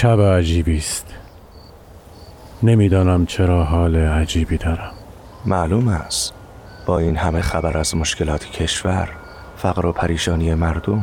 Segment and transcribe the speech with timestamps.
[0.00, 1.06] شب عجیبی است.
[2.62, 4.92] نمی‌دانم چرا حال عجیبی دارم.
[5.46, 6.34] معلوم است.
[6.86, 9.08] با این همه خبر از مشکلات کشور
[9.56, 11.02] فقر و پریشانی مردم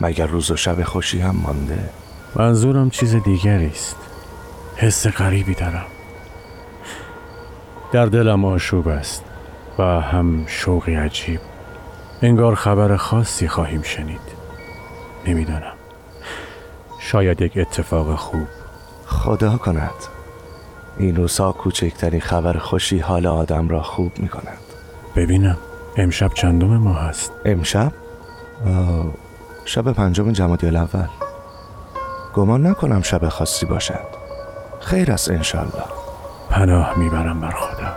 [0.00, 1.90] مگر روز و شب خوشی هم مانده؟
[2.36, 3.96] منظورم چیز دیگری است.
[4.76, 5.86] حس غریبی دارم.
[7.92, 9.24] در دلم آشوب است
[9.78, 11.40] و هم شوقی عجیب.
[12.22, 14.20] انگار خبر خاصی خواهیم شنید.
[15.26, 15.81] نمی‌دانم.
[17.12, 18.46] شاید یک اتفاق خوب.
[19.06, 19.94] خدا کند.
[20.98, 24.58] این روزها کوچکترین خبر خوشی حال آدم را خوب می کند
[25.16, 25.58] ببینم.
[25.96, 27.92] امشب چندم ما هست امشب؟
[28.66, 29.06] آه،
[29.64, 31.08] شب پنجم جمادی الاول.
[32.34, 34.08] گمان نکنم شب خاصی باشد.
[34.80, 35.84] خیر است انشالله
[36.50, 37.92] پناه می‌برم بر خدا.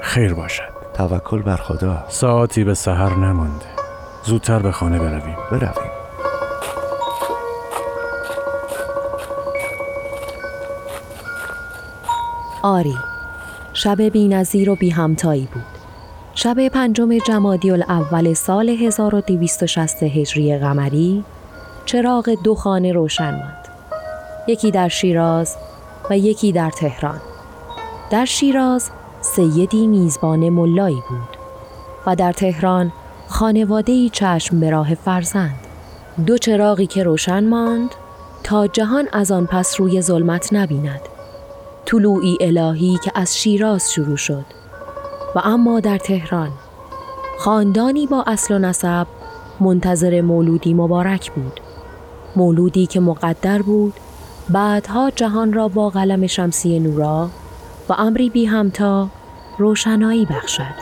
[0.00, 0.72] خیر باشد.
[0.94, 2.04] توکل بر خدا.
[2.08, 3.66] ساعتی به سحر نمانده.
[4.24, 5.36] زودتر به خانه برویم.
[5.50, 5.91] برویم.
[12.62, 12.96] آری
[13.72, 15.62] شب بی نظیر و بی همتایی بود.
[16.34, 21.24] شب پنجم جمادی الاول سال 1260 هجری قمری
[21.84, 23.68] چراغ دو خانه روشن ماند.
[24.48, 25.56] یکی در شیراز
[26.10, 27.20] و یکی در تهران.
[28.10, 28.90] در شیراز
[29.20, 31.36] سیدی میزبان ملایی بود
[32.06, 32.92] و در تهران
[33.28, 35.66] خانواده چشم به راه فرزند.
[36.26, 37.90] دو چراغی که روشن ماند
[38.42, 41.00] تا جهان از آن پس روی ظلمت نبیند.
[41.86, 44.44] طلوعی الهی که از شیراز شروع شد.
[45.34, 46.50] و اما در تهران
[47.38, 49.06] خاندانی با اصل و نسب
[49.60, 51.60] منتظر مولودی مبارک بود.
[52.36, 53.94] مولودی که مقدر بود
[54.48, 57.30] بعدها جهان را با قلم شمسی نورا
[57.88, 59.08] و امری بی همتا
[59.58, 60.81] روشنایی بخشد.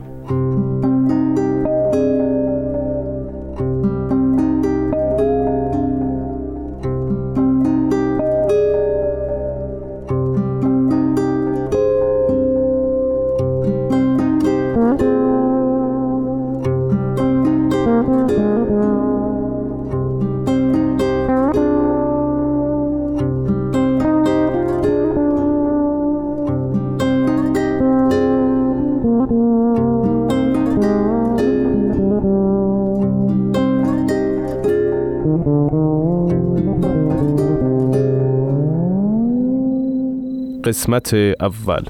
[40.63, 41.85] قسمت اول.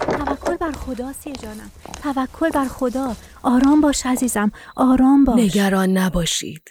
[0.00, 1.70] توکل بر خدا سی جانم
[2.02, 3.16] توکل بر خدا.
[3.42, 4.52] آرام باش عزیزم.
[4.76, 5.40] آرام باش.
[5.40, 6.70] نگران نباشید.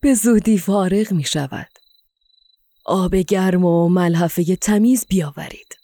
[0.00, 1.68] به زودی فارغ می شود.
[2.84, 5.78] آب گرم و ملحفه تمیز بیاورید.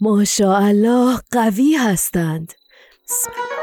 [0.00, 2.52] ماشاءالله قوی هستند.
[3.08, 3.57] بسم الله.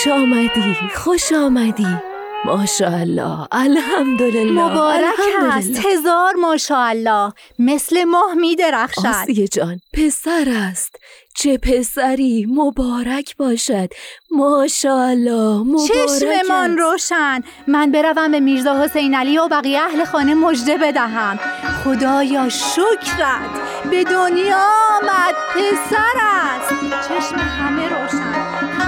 [0.00, 1.96] خوش آمدی خوش آمدی.
[2.44, 5.54] ماشاءالله الحمدلله مبارک الحمدلله.
[5.54, 7.32] است هزار ماشاءالله.
[7.58, 9.06] مثل ماه می درخشد.
[9.06, 10.96] آسیه جان پسر است.
[11.34, 13.88] چه پسری مبارک باشد.
[14.30, 16.78] ماشاءالله مبارک چشممان.
[16.78, 17.40] روشن.
[17.66, 21.38] من بروم به میرزا حسین علی و بقیه اهل خانه مژده بدهم.
[21.84, 23.50] خدایا شکرت.
[23.90, 26.70] به دنیا آمد پسر است.
[27.08, 28.79] چشم همه روشن.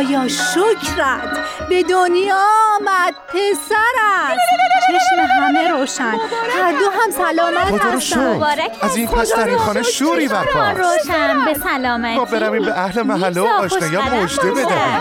[0.00, 1.38] خدایا شکرت
[1.68, 2.36] به دنیا
[2.76, 4.40] آمد پسر است؟
[4.86, 6.14] چشم همه روشن.
[6.62, 8.42] هر دو هم سلامت خدا رو هستند.
[8.42, 8.86] شکر.
[8.86, 11.44] از این پس در این خانه شوری برپاست روشن.
[11.44, 12.16] به سلامتی.
[12.16, 14.66] ما برمیم به اهل محله و آشنایا مژده باشه.
[14.66, 15.00] بدهیم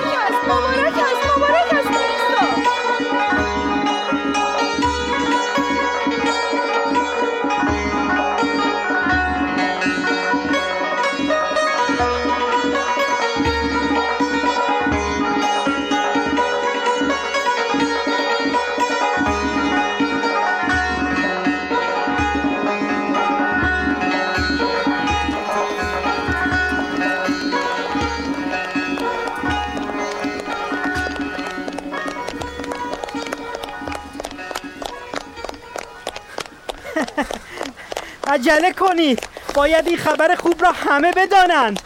[38.33, 39.19] عجله کنید
[39.53, 41.79] باید این خبر خوب را همه بدانند.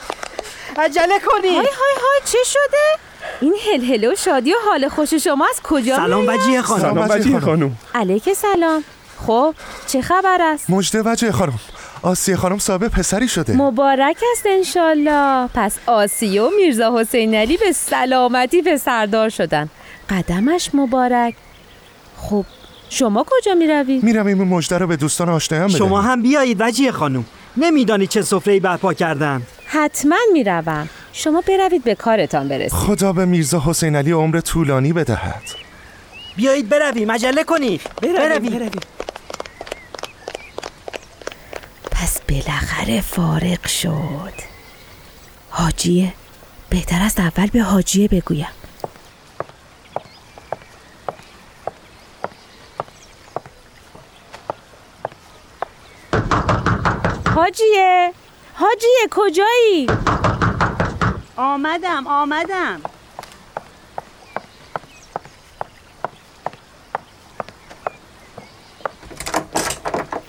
[0.78, 5.48] عجله کنید های های های چه شده؟ این هلهله و شادی و حال خوش شما
[5.50, 6.82] از کجا سلام؟ وجیه خانم.
[6.82, 7.76] سلام وجیه خانم.
[7.96, 8.84] علیک سلام.
[9.28, 9.56] خب
[9.88, 11.60] چه خبر است؟ مجده وجه خانم.
[12.02, 13.54] آسیه خانم صاحب پسری شده.
[13.54, 15.48] مبارک است انشالله.
[15.54, 19.70] پس آسیه و میرزا حسین علی به سلامتی پسردار شدن.
[20.10, 21.36] قدمش مبارک.
[22.18, 22.46] خب
[22.94, 26.58] شما کجا می روید؟ میرم این مجده رو به دوستان آشنایان بدم شما هم بیایید
[26.62, 27.26] وجیه خانم.
[27.58, 29.42] نمیدانی چه سفره‌ای برپا کردم.
[29.66, 32.74] حتما می روم شما بروید به کارتان برسید.
[32.74, 35.44] خدا به میرزا حسین علی عمر طولانی بدهد.
[36.36, 38.72] بیایید برویم عجله کنید برویم.
[41.92, 44.34] پس بالاخره فارغ شد.
[45.50, 46.14] حاجیه
[46.70, 48.48] بهتر است اول به حاجیه بگویم.
[57.36, 58.14] حاجیه.
[58.54, 59.88] حاجیه کجایی؟
[61.36, 62.82] آمدم آمدم.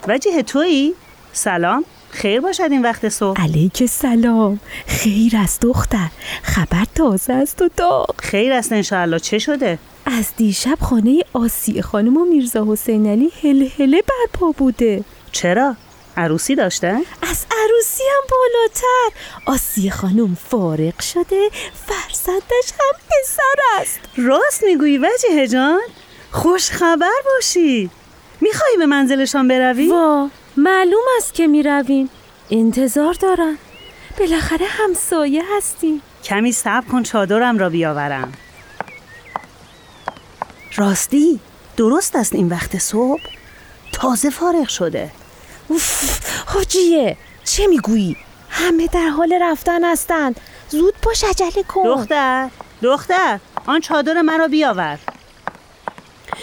[0.08, 0.94] وجه تویی؟
[1.32, 1.84] سلام.
[2.10, 3.42] خیر باشد این وقت صبح.
[3.42, 6.08] علیک سلام خیر است دختر.
[6.42, 8.14] خبر تازه است و داغ.
[8.18, 9.18] خیر است انشاءالله.
[9.18, 15.04] چه شده؟ از دیشب خانه آسیه خانم و میرزا حسین علی هلهله برپا بوده.
[15.32, 15.76] چرا؟
[16.16, 19.18] عروسی داشتن؟ از عروسی هم بالاتر.
[19.46, 21.50] آسیه خانم فارغ شده.
[21.86, 24.00] فرزندش هم پسر است.
[24.16, 25.80] راست می‌گویی وجه جان؟
[26.30, 27.90] خوش خبر باشی.
[28.40, 32.10] میخوایی به منزلشان بروی؟ وا معلوم است که می رویم
[32.50, 33.58] انتظار دارن
[34.18, 36.02] بالاخره همسایه هستیم.
[36.24, 38.32] کمی صبر کن چادرم را بیاورم.
[40.76, 41.40] راستی
[41.76, 43.22] درست است این وقت صبح.
[43.92, 45.10] تازه فارغ شده.
[45.68, 48.16] اوف حاجیه چه می‌گویی؟
[48.50, 50.40] همه در حال رفتن هستند.
[50.68, 51.82] زود باش عجله کن.
[51.84, 52.48] دختر
[52.82, 54.98] دختر آن چادر مرا بیاور.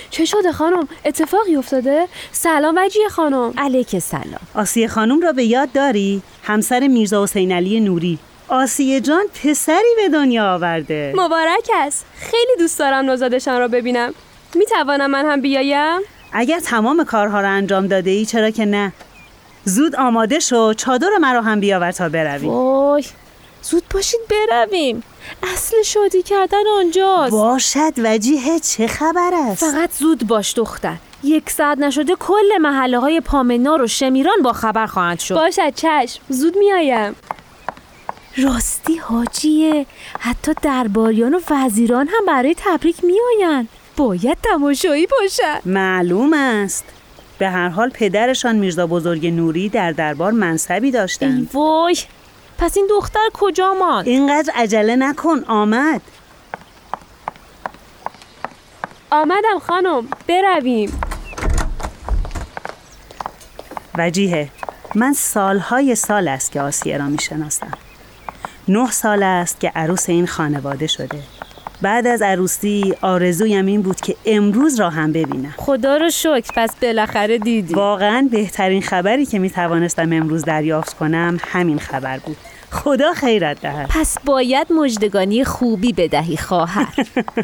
[0.09, 3.53] چه شده خانم؟ اتفاقی افتاده؟ سلام وجیه خانم.
[3.57, 4.41] علیک سلام.
[4.55, 8.19] آسیه خانم را به یاد داری؟ همسر میرزا حسین علی نوری.
[8.47, 11.13] آسیه جان پسری به دنیا آورده.
[11.15, 12.05] مبارک است.
[12.15, 14.13] خیلی دوست دارم نوزادشان را ببینم.
[14.55, 16.01] می توانم من هم بیایم؟
[16.33, 18.93] اگر تمام کارها را انجام داده ای چرا که نه؟
[19.65, 22.47] زود آماده شو چادر مرا هم بیاور تا بروی.
[22.47, 23.05] وای
[23.63, 25.03] زود باشید برویم.
[25.53, 27.31] اصل شادی کردن آنجاست.
[27.31, 30.95] باشد وجیه چه خبر است؟ فقط زود باش دختر.
[31.23, 35.35] یک ساعت نشده کل محله های پامنار و شمیران با خبر خواهند شد.
[35.35, 36.21] باشد چشم.
[36.29, 37.15] زود میآیم.
[38.37, 39.85] راستی حاجیه.
[40.19, 43.67] حتی درباریان و وزیران هم برای تبریک میآیند.
[43.97, 45.61] باید تماشایی باشد.
[45.65, 46.85] معلوم است.
[47.41, 51.97] به هر حال پدرشان میرزا بزرگ نوری در دربار منصبی ای داشتند وای
[52.57, 56.01] پس این دختر کجا ماند اینقدر عجله نکن آمد.
[59.11, 61.01] آمدم خانم برویم.
[63.97, 64.49] وجیه
[64.95, 67.77] من سالهای سال است که آسیه را می‌شناسم.
[68.67, 71.19] نه سال است که عروس این خانواده شده.
[71.81, 75.53] بعد از عروسی آرزویم این بود که امروز را هم ببینم.
[75.57, 77.73] خدا رو شکر پس بالاخره دیدی.
[77.73, 82.37] واقعا بهترین خبری که می توانستم امروز دریافت کنم همین خبر بود.
[82.71, 83.87] خدا خیرت دهد.
[83.89, 86.93] پس باید مجدگانی خوبی بدهی خواهر.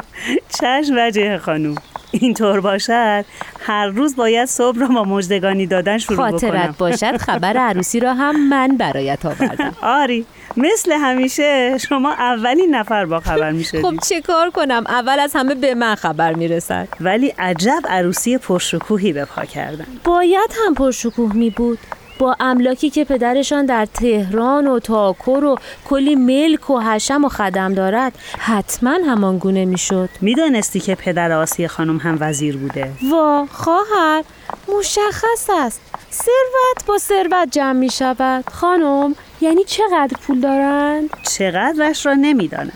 [0.60, 1.74] چشم وجه خانوم.
[2.10, 3.24] اینطور باشد
[3.60, 6.30] هر روز باید صبح را با مجدگانی دادن شروع بکنم.
[6.30, 9.76] خاطرت باشد خبر عروسی را هم من برایت آوردم.
[10.02, 13.82] آری مثل همیشه شما اولین نفر با خبر می شدی.
[13.82, 19.12] خب چه کار کنم؟ اول از همه به من خبر می‌رسد ولی عجب عروسی پرشکوهی
[19.12, 19.86] به پا کردن.
[20.04, 21.78] باید هم پرشکوه می بود.
[22.18, 25.56] با املاکی که پدرشان در تهران و تاکر و
[25.88, 30.08] کلی ملک و حشم و خدم دارد حتما همان گونه می‌شد.
[30.20, 34.24] می‌دانستی که پدر آسیه خانم هم وزیر بوده؟ وا خواهر
[34.78, 35.80] مشخص است.
[36.12, 42.72] ثروت با ثروت جمع می شود خانم یعنی چقدر پول دارند؟ چقدرش را نمی‌دانم.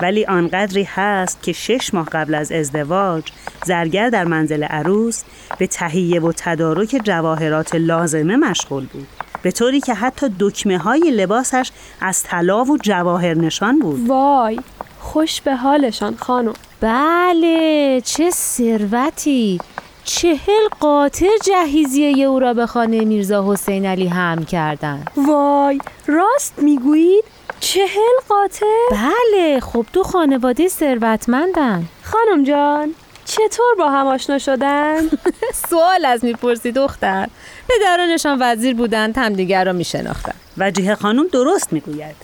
[0.00, 3.24] ولی آنقدری هست که شش ماه قبل از ازدواج
[3.64, 5.22] زرگر در منزل عروس
[5.58, 9.06] به تهیه و تدارک جواهرات لازمه مشغول بود.
[9.42, 14.08] به طوری که حتی دکمه های لباسش از طلا و جواهر نشان بود.
[14.08, 14.60] وای
[15.00, 16.52] خوش به حالشان خانم.
[16.80, 19.60] بله چه ثروتی.
[20.04, 27.24] چهل قاطر جهیزیه او را به خانه میرزا حسین علی هم کردن وای راست می‌گویید؟
[27.60, 31.84] چهل قاطر بله خب تو خانواده ثروتمندن.
[32.02, 32.94] خانم جان
[33.24, 35.00] چطور با هم آشنا شدن؟
[35.70, 37.28] سوال از می‌پرسی دختر.
[37.68, 42.16] پدرانشان وزیر بودند همدیگر را میشناختن وجیه خانم درست می‌گوید.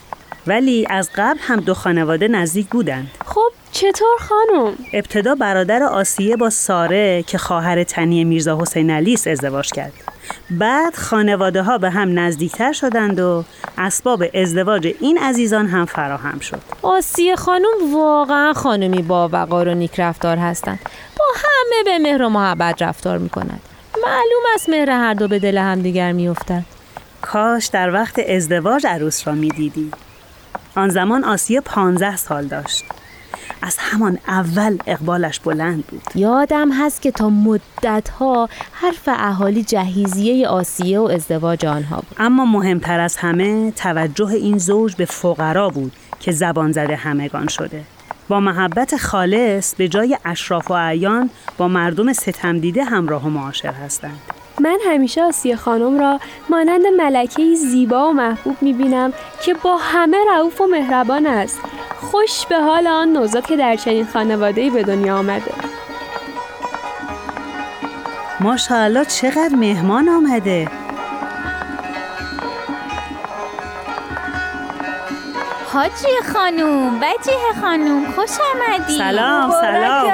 [0.47, 3.11] ولی از قبل هم دو خانواده نزدیک بودند.
[3.25, 9.27] خب چطور خانم؟ ابتدا برادر آسیه با ساره که خواهر تنی میرزا حسین علی است
[9.27, 9.93] ازدواج کرد.
[10.49, 13.43] بعد خانواده ها به هم نزدیکتر شدند و
[13.77, 16.61] اسباب ازدواج این عزیزان هم فراهم شد.
[16.81, 20.79] آسیه خانم واقعا خانمی با وقار و نیک رفتار هستند.
[21.19, 23.61] با همه به مهر و محبت رفتار می‌کنند
[24.03, 26.63] معلوم است مهر هر دو به دل همدیگر میافتد.
[27.21, 29.91] کاش در وقت ازدواج عروس را می‌دیدی.
[30.75, 32.83] آن زمان آسیه پانزده سال داشت.
[33.63, 36.01] از همان اول اقبالش بلند بود.
[36.15, 42.15] یادم هست که تا مدتها حرف اهالی جهیزیه آسیه و ازدواج آنها بود.
[42.17, 47.83] اما مهمتر از همه توجه این زوج به فقرا بود که زبان زده همگان شده.
[48.27, 54.19] با محبت خالص به جای اشراف و اعیان با مردم ستمدیده همراه و معاشر هستند.
[54.59, 56.19] من همیشه آسیه خانم را
[56.49, 59.13] مانند ملکه زیبا و محبوب می‌بینم
[59.45, 61.59] که با همه رعوف و مهربان است.
[62.01, 65.51] خوش به حال آن نوزاد که در چنین خانواده‌ای به دنیا آمده.
[68.39, 70.67] ماشاءالله چقدر مهمان آمده.
[75.73, 78.97] حاجی خانوم وجیه خانوم خوش آمدی.
[78.97, 80.11] سلام سلام.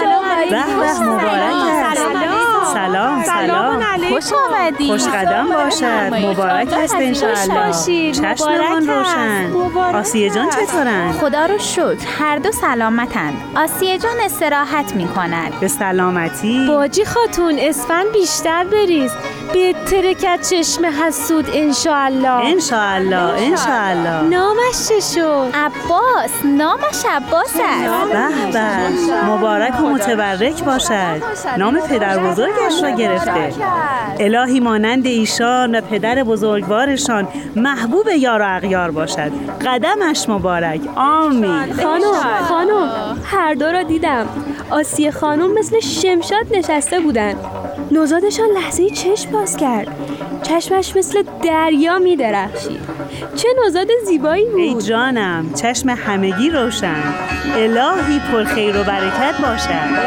[0.00, 2.35] سلام به به مبارک است.
[2.74, 3.22] سلام.
[3.22, 6.14] سلام خوش آمدی خوش قدم باشد.
[6.14, 7.72] مبارک است انشاءالله.
[8.12, 9.52] چشممان روشن.
[9.94, 11.96] آسیه جان چطورن؟ خدا رو شکر.
[12.18, 16.66] هر دو سلامتند آسیه جان استراحت می کند به سلامتی.
[16.68, 19.10] باجی خاتون اسفن بیشتر بریز.
[19.52, 22.28] به ترکت چشم حسود انشاءالله.
[22.28, 24.22] انشاءالله انشاءالله.
[24.22, 28.52] نامش چه شد؟ عباس نامش عباس است.
[28.52, 31.22] به به مبارک و متبرک باشد.
[31.58, 33.52] نام پدر بزرگش را گرفته.
[34.20, 39.32] الهی مانند ایشان و پدر بزرگوارشان محبوب یار و اغیار باشد.
[39.66, 40.80] قدمش مبارک.
[40.96, 41.72] آمین.
[41.82, 42.14] خانم
[42.48, 42.90] خانم
[43.24, 44.28] هر دو را دیدم.
[44.70, 47.34] آسیه خانم مثل شمشاد نشسته بودن.
[47.90, 49.88] نوزادشان لحظه چشم باز کرد.
[50.42, 52.80] چشمش مثل دریا می درخشید.
[53.36, 57.02] چه نوزاد زیبایی ای بود جانم چشم همگی روشن.
[57.56, 60.06] الهی پر خیر و برکت باشد.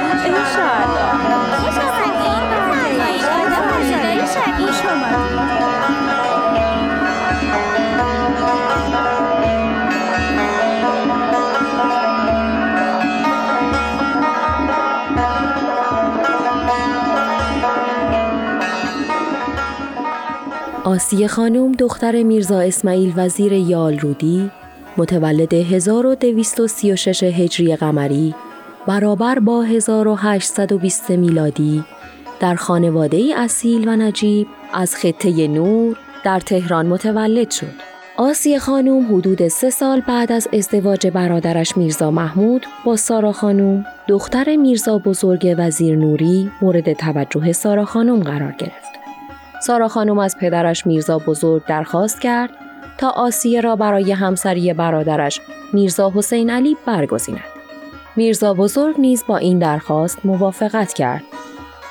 [20.84, 24.52] آسیه خانم دختر میرزا اسماعیل وزیر یالرودی
[24.98, 28.36] متولد 1236 هجری قمری
[28.88, 31.84] برابر با 1820 میلادی
[32.40, 37.90] در خانواده اصیل و نجیب از خطه نور در تهران متولد شد.
[38.18, 44.56] آسیه خانم حدود سه سال بعد از ازدواج برادرش میرزا محمود با سارا خانم دختر
[44.56, 48.99] میرزا بزرگ وزیر نوری مورد توجه سارا خانم قرار گرفت.
[49.60, 52.50] سارا خانم از پدرش میرزا بزرگ درخواست کرد
[52.98, 55.42] تا آسیه را برای همسری برادرش
[55.74, 57.44] میرزا حسین علی برگزیند.
[58.16, 61.24] میرزا بزرگ نیز با این درخواست موافقت کرد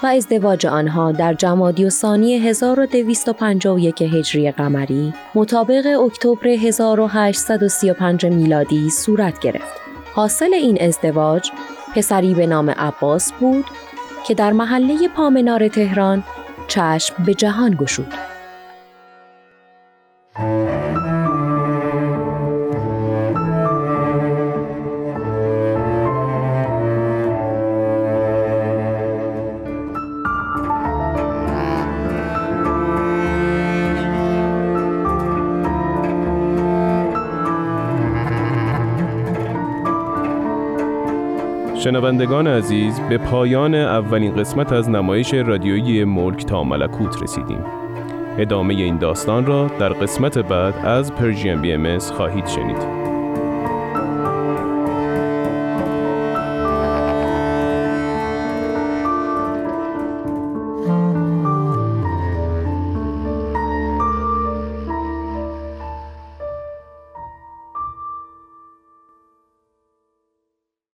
[0.02, 9.38] و ازدواج آنها در جمادی و ثانی 1251 هجری قمری مطابق اکتبر 1835 میلادی صورت
[9.38, 9.80] گرفت.
[10.14, 11.50] حاصل این ازدواج
[11.94, 13.64] پسری به نام عباس بود
[14.26, 16.24] که در محله پامنار تهران
[16.68, 18.37] چشم به جهان گشود.
[41.88, 47.64] شنوندگان عزیز به پایان اولین قسمت از نمایش رادیویی ملک تا ملکوت رسیدیم.
[48.38, 53.07] ادامه این داستان را در قسمت بعد از پرژیم بی ام خواهید شنید.